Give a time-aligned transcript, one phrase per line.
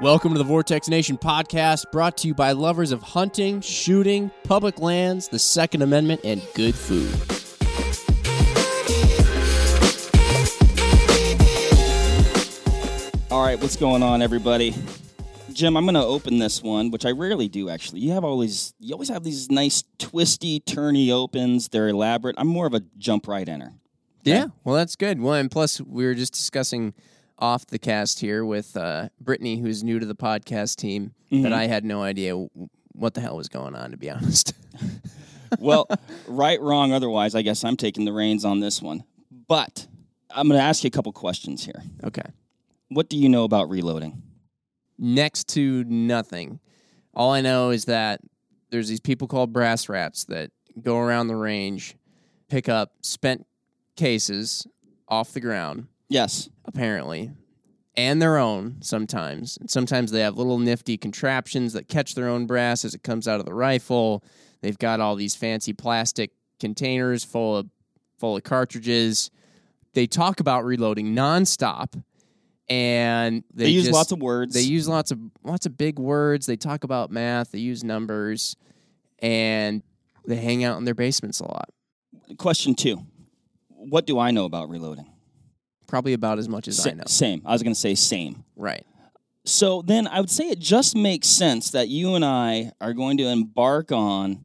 [0.00, 4.78] Welcome to the Vortex Nation podcast, brought to you by lovers of hunting, shooting, public
[4.78, 7.12] lands, the Second Amendment, and good food.
[13.28, 14.72] All right, what's going on, everybody?
[15.52, 17.98] Jim, I'm going to open this one, which I rarely do actually.
[17.98, 21.70] You have all these, you always have these nice twisty, turny opens.
[21.70, 22.36] They're elaborate.
[22.38, 23.72] I'm more of a jump right enter.
[24.22, 25.20] Yeah, well, that's good.
[25.20, 26.94] Well, and plus, we were just discussing
[27.38, 31.66] off the cast here with uh, Brittany, who's new to the podcast team, that I
[31.66, 32.48] had no idea w-
[32.92, 34.52] what the hell was going on, to be honest.
[35.58, 35.88] Well,
[36.26, 39.04] right, wrong, otherwise, I guess I'm taking the reins on this one.
[39.48, 39.86] But
[40.30, 41.82] I'm going to ask you a couple questions here.
[42.04, 42.30] okay.
[42.90, 44.22] What do you know about reloading?
[44.98, 46.60] Next to nothing.
[47.14, 48.20] All I know is that
[48.70, 50.50] there's these people called brass rats that
[50.82, 51.96] go around the range,
[52.50, 53.46] pick up spent
[53.96, 54.66] cases
[55.08, 56.48] off the ground, Yes.
[56.64, 57.30] apparently,
[57.96, 59.56] and their own sometimes.
[59.58, 63.26] And sometimes they have little nifty contraptions that catch their own brass as it comes
[63.28, 64.22] out of the rifle.
[64.60, 67.68] They've got all these fancy plastic containers full of
[68.18, 69.30] full of cartridges.
[69.94, 72.00] They talk about reloading nonstop,
[72.68, 74.54] and they, They, use just- lots of words.
[74.54, 76.46] They use lots of lots of big words.
[76.46, 77.52] They talk about math.
[77.52, 78.56] They use numbers,
[79.20, 79.82] and
[80.26, 81.70] they hang out in their basements a lot.
[82.38, 83.04] Question two
[83.68, 85.06] What do I know about reloading?
[85.88, 87.04] Probably about as much as Sa- I know.
[87.06, 87.42] Same.
[87.44, 88.44] I was going to say same.
[88.54, 88.86] Right.
[89.44, 93.16] So then I would say it just makes sense that you and I are going
[93.16, 94.44] to embark on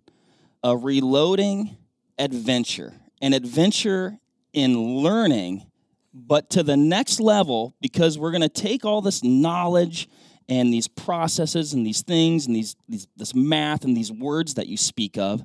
[0.63, 1.77] a reloading
[2.17, 4.17] adventure, an adventure
[4.53, 5.65] in learning,
[6.13, 10.07] but to the next level because we're going to take all this knowledge
[10.47, 14.67] and these processes and these things and these, these this math and these words that
[14.67, 15.43] you speak of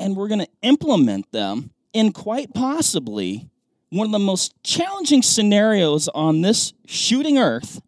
[0.00, 3.48] and we're going to implement them in quite possibly
[3.90, 7.80] one of the most challenging scenarios on this shooting earth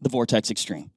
[0.00, 0.90] the Vortex Extreme.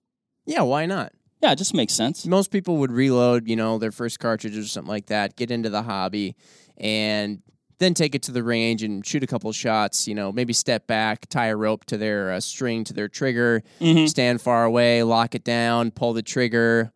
[0.45, 0.61] Yeah.
[0.61, 1.13] Why not?
[1.41, 2.25] Yeah, it just makes sense.
[2.25, 5.69] most people would reload, you know, their first cartridge or something like that, get into
[5.69, 6.35] the hobby,
[6.77, 7.41] and
[7.77, 10.05] then take it to the range and shoot a couple shots.
[10.05, 13.63] You know, maybe step back, tie a rope to their uh, string to their trigger,
[14.07, 16.91] stand far away, lock it down, pull the trigger.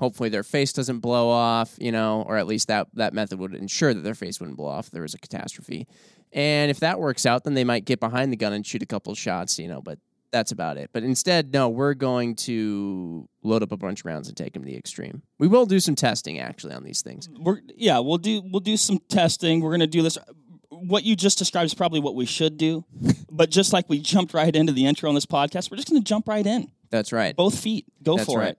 [0.00, 1.76] Hopefully, their face doesn't blow off.
[1.78, 4.68] You know, or at least that that method would ensure that their face wouldn't blow
[4.68, 5.86] off if there was a catastrophe.
[6.32, 8.86] And if that works out, then they might get behind the gun and shoot a
[8.86, 9.58] couple shots.
[9.58, 9.98] You know, but
[10.32, 10.90] that's about it.
[10.92, 14.62] But instead, no, we're going to load up a bunch of rounds and take them
[14.62, 15.22] to the extreme.
[15.38, 17.28] We will do some testing actually on these things.
[17.38, 19.60] We're yeah, we'll do we'll do some testing.
[19.60, 20.18] We're gonna do this.
[20.68, 22.84] What you just described is probably what we should do,
[23.30, 26.00] but just like we jumped right into the intro on this podcast, we're just gonna
[26.00, 26.70] jump right in.
[26.90, 27.36] That's right.
[27.36, 28.50] Both feet, go That's for right.
[28.50, 28.58] it.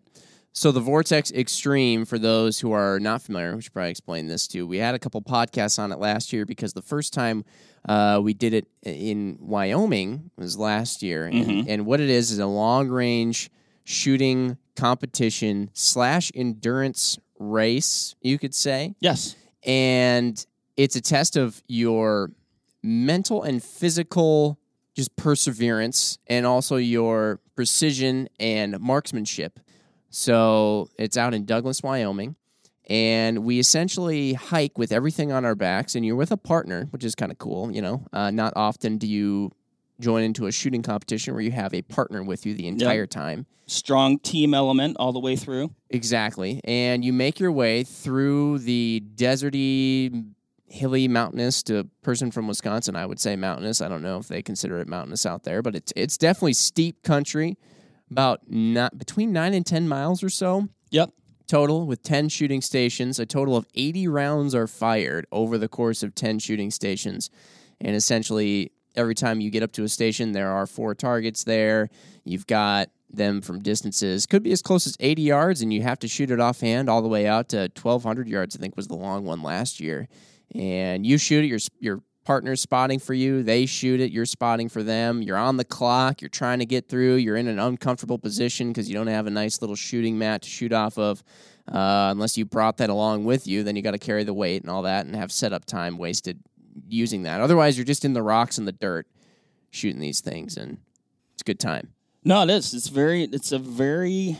[0.53, 4.47] So the Vortex Extreme, for those who are not familiar, we should probably explain this
[4.47, 4.67] too.
[4.67, 7.45] We had a couple podcasts on it last year because the first time
[7.87, 12.39] uh, we did it in Wyoming was last year, and, and what it is is
[12.39, 13.49] a long range
[13.85, 20.45] shooting competition slash endurance race, you could say, Yes, and
[20.75, 22.31] it's a test of your
[22.83, 24.59] mental and physical
[24.93, 29.59] just perseverance and also your precision and marksmanship.
[30.11, 32.35] So it's out in Douglas, Wyoming.
[32.87, 37.05] And we essentially hike with everything on our backs, and you're with a partner, which
[37.05, 37.71] is kind of cool.
[37.71, 39.51] You know, uh, not often do you
[39.99, 43.45] join into a shooting competition where you have a partner with you the entire time.
[43.67, 45.71] strong team element all the way through.
[45.89, 46.59] Exactly.
[46.65, 50.25] And you make your way through the deserty,
[50.65, 53.79] hilly, mountainous to a person from Wisconsin, I would say mountainous.
[53.79, 57.03] I don't know if they consider it mountainous out there, but it's it's definitely steep
[57.03, 57.57] country,
[58.11, 61.11] about not between nine and ten miles or so Yep.
[61.47, 63.17] total with 10 shooting stations.
[63.19, 67.29] A total of 80 rounds are fired over the course of 10 shooting stations.
[67.79, 71.89] And essentially, every time you get up to a station, there are four targets there.
[72.23, 75.99] You've got them from distances, could be as close as 80 yards, and you have
[75.99, 78.95] to shoot it offhand all the way out to 1,200 yards, I think was the
[78.95, 80.07] long one last year.
[80.55, 84.69] And you shoot it, your, your partner's spotting for you, they shoot it, you're spotting
[84.69, 85.21] for them.
[85.21, 88.87] You're on the clock, you're trying to get through, you're in an uncomfortable position because
[88.87, 91.21] you don't have a nice little shooting mat to shoot off of.
[91.67, 94.61] Uh, unless you brought that along with you, then you got to carry the weight
[94.61, 96.39] and all that and have setup time wasted
[96.87, 97.41] using that.
[97.41, 99.05] Otherwise, you're just in the rocks and the dirt
[99.69, 100.77] shooting these things, and
[101.33, 101.89] it's a good time.
[102.23, 102.73] No, it is.
[102.73, 103.23] It's very.
[103.23, 104.37] It's a very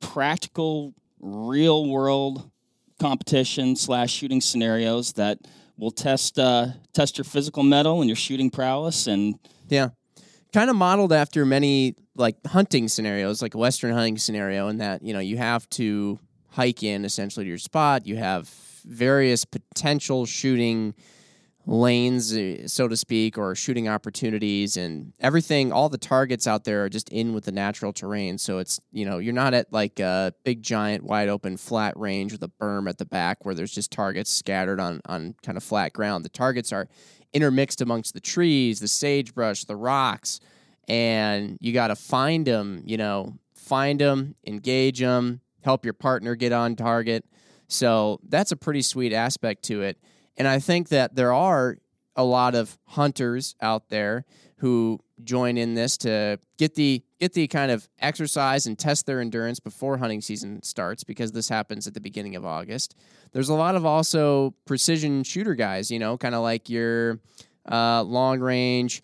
[0.00, 2.50] practical, real world
[2.98, 5.40] competition slash shooting scenarios that
[5.76, 9.06] will test uh, test your physical mettle and your shooting prowess.
[9.06, 9.38] And
[9.68, 9.88] Yeah.
[10.52, 15.02] Kind of modeled after many like hunting scenarios, like a Western hunting scenario, in that,
[15.02, 16.18] you know, you have to
[16.50, 18.06] hike in essentially to your spot.
[18.06, 18.48] You have
[18.84, 20.94] various potential shooting
[21.66, 25.72] lanes, uh, so to speak, or shooting opportunities, and everything.
[25.72, 28.38] All the targets out there are just in with the natural terrain.
[28.38, 32.32] So it's you know you're not at like a big giant wide open flat range
[32.32, 35.64] with a berm at the back where there's just targets scattered on on kind of
[35.64, 36.24] flat ground.
[36.24, 36.88] The targets are
[37.32, 40.40] intermixed amongst the trees, the sagebrush, the rocks,
[40.88, 42.82] and you got to find them.
[42.84, 47.24] You know, find them, engage them, help your partner get on target.
[47.66, 49.98] So that's a pretty sweet aspect to it.
[50.36, 51.78] And I think that there are
[52.16, 54.24] a lot of hunters out there
[54.58, 59.20] who join in this to get the get the kind of exercise and test their
[59.20, 62.96] endurance before hunting season starts because this happens at the beginning of August.
[63.32, 67.20] There's a lot of also precision shooter guys, you know, kind of like your
[67.70, 69.02] uh, long range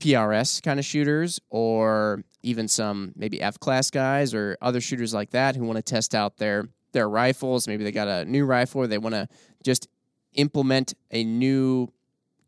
[0.00, 5.30] PRS kind of shooters or even some maybe F class guys or other shooters like
[5.30, 7.66] that who want to test out their their rifles.
[7.66, 9.28] Maybe they got a new rifle or they want to
[9.62, 9.88] just
[10.34, 11.92] implement a new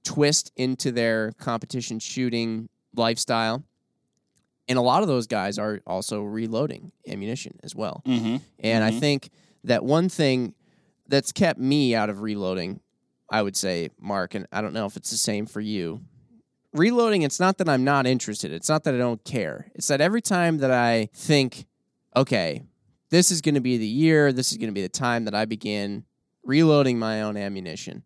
[0.05, 3.65] twist into their competition shooting lifestyle.
[4.69, 8.03] And a lot of those guys are also reloading ammunition as well.
[8.07, 8.37] Mm-hmm.
[8.61, 9.01] And I Mhm.
[9.01, 9.31] think
[9.65, 10.55] that one thing
[11.09, 12.81] that's kept me out of reloading,
[13.31, 16.01] I would say, Mark, and I don't know if it's the same for you.
[16.73, 18.53] Reloading, it's not that I'm not interested.
[18.53, 19.71] It's not that I don't care.
[19.75, 21.67] It's that every time that I think,
[22.17, 22.63] okay,
[23.11, 25.35] this is going to be the year, this is going to be the time that
[25.35, 26.05] I begin
[26.45, 28.03] reloading my own ammunition,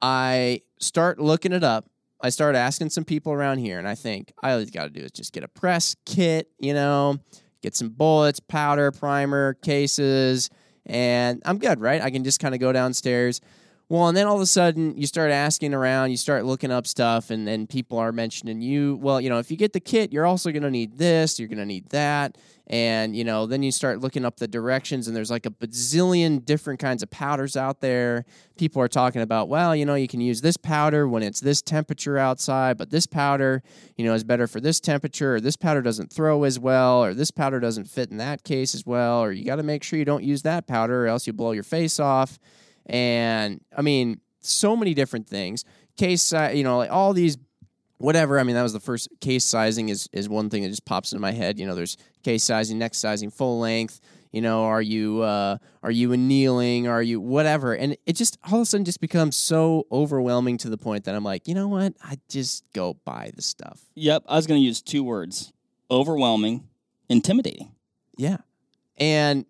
[0.00, 1.90] I start looking it up.
[2.20, 5.00] I start asking some people around here, and I think all I got to do
[5.00, 7.18] is just get a press kit, you know,
[7.62, 10.50] get some bullets, powder, primer, cases,
[10.84, 12.02] and I'm good, right?
[12.02, 13.40] I can just kind of go downstairs.
[13.90, 16.86] Well, and then all of a sudden you start asking around, you start looking up
[16.86, 18.96] stuff, and then people are mentioning you.
[18.96, 21.48] Well, you know, if you get the kit, you're also going to need this, you're
[21.48, 22.36] going to need that.
[22.66, 26.44] And, you know, then you start looking up the directions, and there's like a bazillion
[26.44, 28.26] different kinds of powders out there.
[28.58, 31.62] People are talking about, well, you know, you can use this powder when it's this
[31.62, 33.62] temperature outside, but this powder,
[33.96, 37.14] you know, is better for this temperature, or this powder doesn't throw as well, or
[37.14, 39.98] this powder doesn't fit in that case as well, or you got to make sure
[39.98, 42.38] you don't use that powder, or else you blow your face off.
[42.88, 45.64] And I mean, so many different things.
[45.96, 47.36] Case, you know, like all these
[47.98, 48.38] whatever.
[48.38, 51.12] I mean, that was the first case sizing is is one thing that just pops
[51.12, 51.58] into my head.
[51.58, 54.00] You know, there's case sizing, neck sizing, full length.
[54.32, 56.86] You know, are you uh, are you annealing?
[56.86, 57.74] Are you whatever?
[57.74, 61.14] And it just all of a sudden just becomes so overwhelming to the point that
[61.14, 61.94] I'm like, you know what?
[62.02, 63.80] I just go buy the stuff.
[63.94, 65.52] Yep, I was going to use two words:
[65.90, 66.68] overwhelming,
[67.08, 67.74] intimidating.
[68.16, 68.38] Yeah,
[68.98, 69.46] and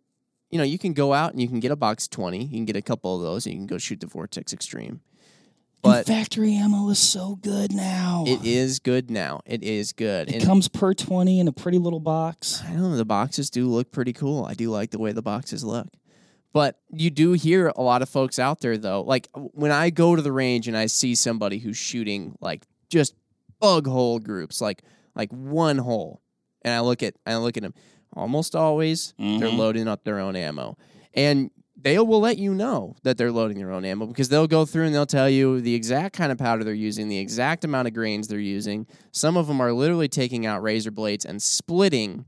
[0.50, 2.44] you know, you can go out and you can get a box twenty.
[2.44, 5.00] You can get a couple of those, and you can go shoot the Vortex Extreme.
[5.80, 8.24] But But factory ammo is so good now.
[8.26, 9.40] it is good now.
[9.46, 10.28] It is good.
[10.28, 12.62] It And comes per twenty in a pretty little box.
[12.64, 12.96] I don't know.
[12.96, 14.44] The boxes do look pretty cool.
[14.44, 15.86] I do like the way the boxes look.
[16.52, 19.02] But you do hear a lot of folks out there, though.
[19.02, 23.14] Like when I go to the range and I see somebody who's shooting like just
[23.60, 24.82] bug hole groups, like
[25.14, 26.22] like one hole,
[26.62, 27.74] and I look at I look at them.
[28.14, 29.56] Almost always, they're Mhm.
[29.58, 30.76] loading up their own ammo,
[31.14, 31.50] and
[31.80, 34.84] they will let you know that they're loading their own ammo because they'll go through
[34.86, 37.94] and they'll tell you the exact kind of powder they're using, the exact amount of
[37.94, 38.86] grains they're using.
[39.12, 42.24] Some of them are literally taking out razor blades and splitting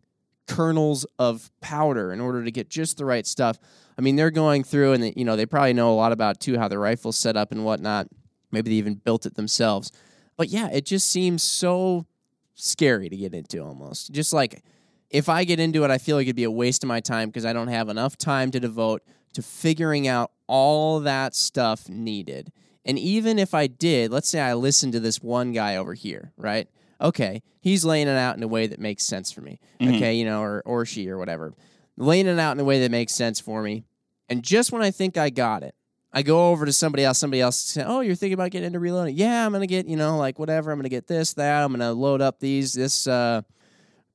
[0.46, 3.58] kernels of powder in order to get just the right stuff.
[3.98, 6.56] I mean, they're going through and you know they probably know a lot about too
[6.58, 8.06] how the rifle's set up and whatnot.
[8.52, 9.90] Maybe they even built it themselves.
[10.36, 12.06] But yeah, it just seems so
[12.54, 14.10] scary to get into almost.
[14.12, 14.62] Just like
[15.10, 17.28] if I get into it, I feel like it'd be a waste of my time
[17.28, 19.02] because I don't have enough time to devote
[19.34, 22.52] to figuring out all that stuff needed.
[22.84, 26.32] And even if I did, let's say I listened to this one guy over here,
[26.36, 26.68] right?
[27.00, 29.58] Okay, he's laying it out in a way that makes sense for me.
[29.80, 29.96] Mhm.
[29.96, 31.54] Okay, you know, or or she or whatever.
[31.96, 33.84] Laying it out in a way that makes sense for me.
[34.28, 35.74] And just when I think I got it,
[36.12, 37.18] I go over to somebody else.
[37.18, 39.16] Somebody else says, "Oh, you're thinking about getting into reloading?
[39.16, 40.70] Yeah, I'm gonna get, you know, like whatever.
[40.72, 41.62] I'm gonna get this, that.
[41.62, 43.42] I'm gonna load up these, this uh,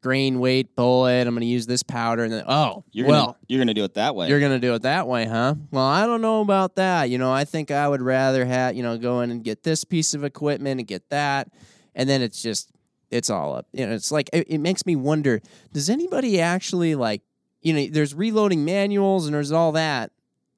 [0.06, 1.26] grain weight bullet.
[1.26, 3.96] I'm gonna use this powder, and then oh, You're well, gonna you're gonna do it
[3.96, 4.30] that way.
[4.30, 5.56] you're gonna do it that way, huh?
[5.72, 7.10] Well, I don't know about that.
[7.10, 9.84] You know, I think I would rather have, you know, go in and get this
[9.84, 11.50] piece of equipment and get that,
[11.96, 12.70] and then it's just,
[13.10, 13.66] it's all up.
[13.74, 15.42] You know, it's like it, it makes me wonder:
[15.74, 17.24] Does anybody actually like,
[17.64, 20.12] you know, there's reloading manuals and there's all that,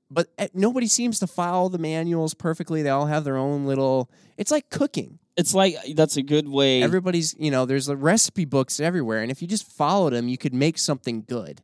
[0.10, 2.82] but eh, nobody seems to follow the manuals perfectly.
[2.82, 4.10] They all have their own little.
[4.38, 5.20] It's like cooking.
[5.36, 6.82] it's like that's a good way.
[6.82, 10.38] Everybody's, you know, there's the recipe books everywhere, and if you just followed them, you
[10.38, 11.62] could make something good.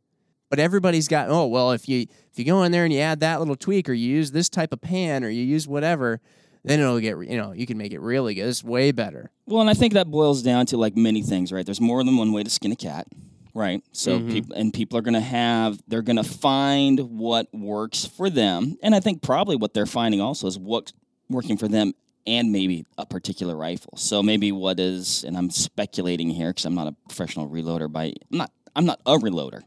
[0.50, 3.20] But everybody's got, oh well, if you if you go in there and you add
[3.20, 6.20] that little tweak, or you use this type of pan, or you use whatever,
[6.64, 8.46] then it'll get, you know, you can make it really good.
[8.46, 9.30] It's way better.
[9.46, 11.64] Well, and I think that boils down to like many things, right?
[11.66, 13.06] There's more than one way to skin a cat,
[13.54, 13.82] right?
[13.92, 14.30] So Mhm.
[14.32, 18.76] people and people are going to have they're going to find what works for them,
[18.82, 20.92] and I think probably what they're finding also is what's
[21.30, 21.94] working for them
[22.26, 23.94] and maybe a particular rifle.
[23.96, 27.90] So maybe what is, and I'm speculating here because I'm not a professional reloader.
[27.90, 29.62] By I'm not, I'm not a reloader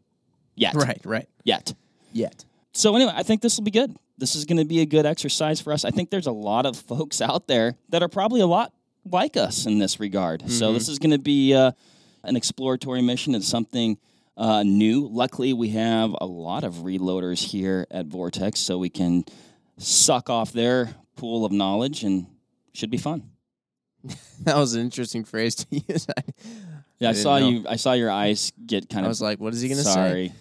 [0.56, 0.76] yet.
[0.76, 1.28] Right, right.
[1.44, 1.74] Yet.
[2.14, 2.46] Yet.
[2.74, 3.96] So anyway, I think this will be good.
[4.18, 5.86] This is going to be a good exercise for us.
[5.86, 8.74] I think there's a lot of folks out there that are probably a lot
[9.06, 10.50] like us in this regard.
[10.52, 11.72] So this is going to be uh,
[12.28, 13.34] an exploratory mission.
[13.36, 13.98] It's something
[14.36, 15.08] uh, new.
[15.08, 19.26] Luckily, we have a lot of reloaders here at Vortex, so we can
[19.78, 22.28] suck off their pool of knowledge, and
[22.74, 23.30] should be fun.
[24.44, 26.06] That was an interesting phrase to use.
[26.16, 26.22] I,
[27.00, 27.50] Yeah, I, didn't saw know.
[27.50, 27.66] you.
[27.68, 29.08] I saw your eyes get kind of.
[29.08, 29.94] I was like, what is he going to say?
[29.94, 30.32] sorry.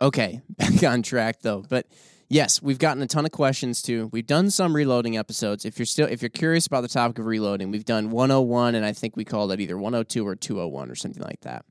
[0.00, 1.64] Okay, back on track though.
[1.68, 1.86] But
[2.28, 4.08] yes, we've gotten a ton of questions too.
[4.12, 5.64] We've done some reloading episodes.
[5.64, 8.84] If you're still if you're curious about the topic of reloading, we've done 101 and
[8.84, 11.64] I think we called it either 102 or 201 or something like that.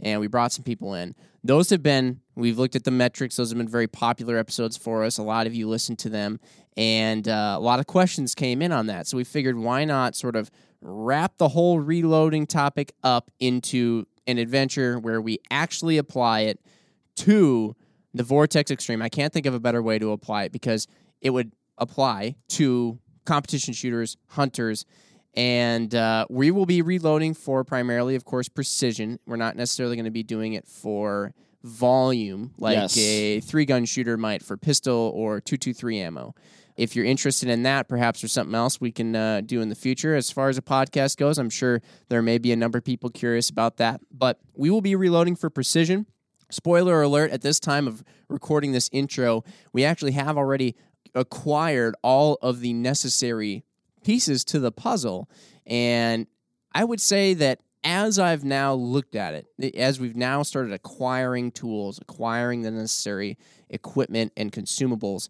[0.00, 1.14] And we brought some people in.
[1.42, 3.36] Those have been we've looked at the metrics.
[3.36, 5.18] Those have been very popular episodes for us.
[5.18, 6.40] A lot of you listened to them,
[6.76, 9.06] and uh, a lot of questions came in on that.
[9.06, 14.38] So we figured why not sort of wrap the whole reloading topic up into an
[14.38, 16.60] adventure where we actually apply it
[17.16, 17.76] to
[18.14, 19.02] the Vortex Extreme.
[19.02, 20.86] I can't think of a better way to apply it because
[21.20, 24.86] it would apply to competition shooters, hunters,
[25.34, 29.18] and uh, we will be reloading for primarily, of course, precision.
[29.26, 32.96] We're not necessarily going to be doing it for volume like Yes.
[32.98, 36.34] a three gun shooter might for pistol or 223 ammo.
[36.76, 39.74] If you're interested in that, perhaps there's something else we can uh, do in the
[39.76, 40.14] future.
[40.14, 43.10] As far as a podcast goes, I'm sure there may be a number of people
[43.10, 44.00] curious about that.
[44.12, 46.06] But we will be reloading for precision.
[46.50, 50.76] Spoiler alert, at this time of recording this intro, we actually have already
[51.14, 53.64] acquired all of the necessary
[54.02, 55.28] pieces to the puzzle.
[55.66, 56.26] And
[56.72, 61.52] I would say that as I've now looked at it, as we've now started acquiring
[61.52, 63.36] tools, acquiring the necessary
[63.68, 65.28] equipment and consumables,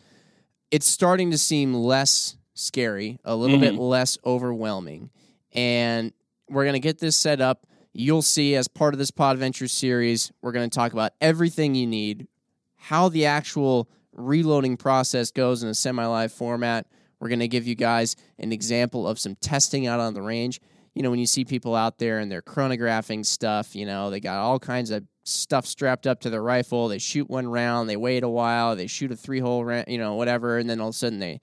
[0.70, 3.82] it's starting to seem less scary, a little bit mm-hmm.
[3.82, 5.10] less overwhelming.
[5.52, 6.12] And
[6.48, 7.66] we're going to get this set up.
[7.96, 11.76] You'll see as part of this Pod Adventure series, we're going to talk about everything
[11.76, 12.26] you need,
[12.74, 16.88] how the actual reloading process goes in a semi live format.
[17.20, 20.60] We're going to give you guys an example of some testing out on the range.
[20.96, 24.18] You know, when you see people out there and they're chronographing stuff, you know, they
[24.18, 26.88] got all kinds of stuff strapped up to their rifle.
[26.88, 29.98] They shoot one round, they wait a while, they shoot a three hole, round, you
[29.98, 31.40] know, whatever, and then all of a sudden they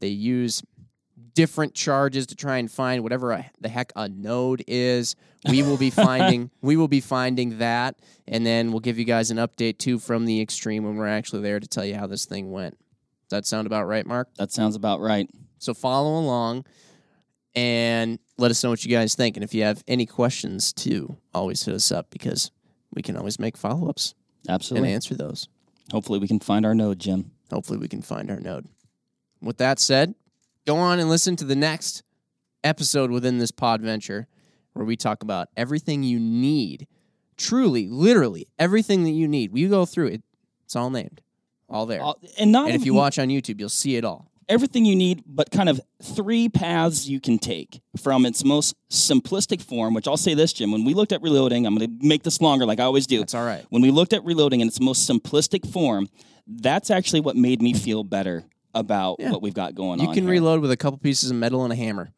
[0.00, 0.62] they use
[1.38, 5.14] different charges to try and find whatever a, the heck a node is.
[5.48, 7.94] We will be finding we will be finding that,
[8.26, 11.42] and then we'll give you guys an update too from the extreme when we're actually
[11.42, 12.76] there to tell you how this thing went.
[12.76, 14.30] Does that sound about right, Mark?
[14.36, 15.30] That sounds about right.
[15.58, 16.64] So follow along
[17.54, 19.36] and let us know what you guys think.
[19.36, 22.50] And if you have any questions too, always hit us up because
[22.92, 24.16] we can always make follow ups
[24.48, 24.88] Absolutely.
[24.88, 25.48] and answer those.
[25.92, 27.30] Hopefully, we can find our node, Jim.
[27.48, 28.66] Hopefully, we can find our node.
[29.40, 30.16] With that said,
[30.68, 32.02] go on and listen to the next
[32.62, 34.28] episode within this pod venture
[34.74, 36.86] where we talk about everything you need.
[37.38, 39.50] Truly, literally, everything that you need.
[39.50, 40.22] We go through it.
[40.64, 41.22] It's all named,
[41.70, 42.04] all there.
[42.04, 44.30] Uh, and not and if you watch on YouTube, you'll see it all.
[44.48, 49.62] everything you need, but kind of three paths you can take from its most simplistic
[49.62, 50.70] form, which I'll say this, Jim.
[50.70, 53.18] When we looked at reloading, I'm going to make this longer like I always do.
[53.20, 53.64] That's all right.
[53.70, 56.08] When we looked at reloading in its most simplistic form,
[56.46, 58.44] that's actually what made me feel better
[58.74, 59.30] about Yeah.
[59.30, 60.10] what we've got going You on.
[60.10, 60.32] You can here.
[60.32, 62.10] reload with a couple pieces of metal and a hammer,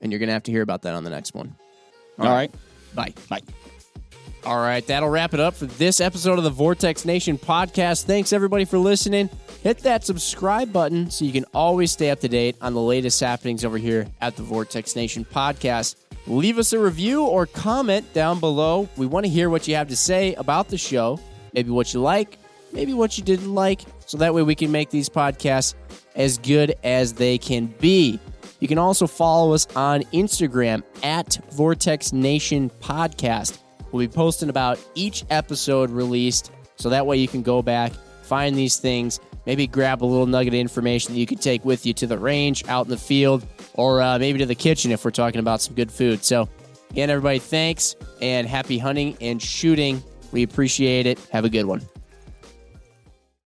[0.00, 1.54] and you're going to have to hear about that on the next one.
[2.18, 2.50] All right.
[2.94, 3.14] Bye.
[3.28, 3.40] Bye.
[4.44, 8.06] All right, that'll wrap it up for this episode of the Vortex Nation podcast.
[8.06, 9.30] Thanks everybody for listening.
[9.62, 13.20] Hit that subscribe button so you can always stay up to date on the latest
[13.20, 15.94] happenings over here at the Vortex Nation podcast.
[16.26, 18.88] Leave us a review or comment down below.
[18.96, 21.20] We want to hear what you have to say about the show,
[21.54, 22.36] maybe what you like,
[22.72, 23.82] maybe what you didn't like,
[24.12, 25.72] so that way we can make these podcasts
[26.16, 28.20] as good as they can be.
[28.60, 33.56] You can also follow us on Instagram at Vortex Nation Podcast.
[33.90, 38.54] We'll be posting about each episode released, so that way you can go back, find
[38.54, 41.94] these things, maybe grab a little nugget of information that you could take with you
[41.94, 45.10] to the range, out in the field, or uh, maybe to the kitchen if we're
[45.10, 46.22] talking about some good food.
[46.22, 46.50] So,
[46.90, 50.02] again, everybody, thanks and happy hunting and shooting.
[50.32, 51.18] We appreciate it.
[51.32, 51.80] Have a good one.